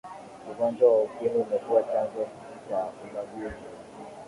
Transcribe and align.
ugonjwa 0.49 0.85
wa 0.93 0.99
ukimwi 1.07 1.37
umekuwa 1.45 1.81
chanzo 1.91 2.21
cha 2.67 2.79
ubaguzi 3.05 3.63